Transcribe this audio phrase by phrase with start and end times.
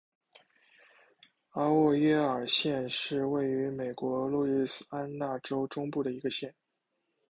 [1.51, 6.55] 阿沃耶尔县是位于美国路易斯安那州中部的一个县。